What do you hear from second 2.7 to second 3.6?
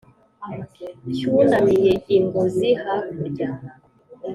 hakurya